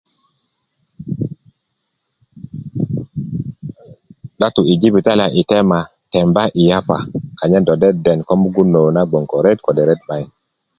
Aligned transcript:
do 4.39 4.47
tu 4.55 4.61
i 4.73 4.73
jibitali 4.81 5.25
i 5.41 5.43
tema 5.51 5.79
temba 6.11 6.43
i 6.61 6.63
yapa 6.69 6.97
anyen 7.41 7.63
do 7.67 7.73
deden 7.81 8.19
ko 8.27 8.33
mugun 8.41 8.67
nou 8.73 8.87
na 8.95 9.01
ko 9.29 9.37
ret 9.45 9.59
kode 9.65 9.81
ret 9.89 10.01
'bayin 10.07 10.29